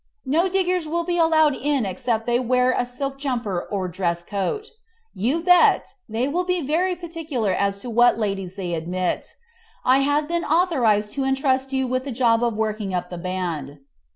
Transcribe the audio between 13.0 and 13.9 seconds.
the band.